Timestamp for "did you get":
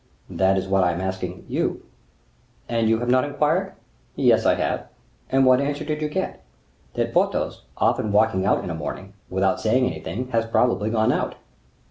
5.85-6.41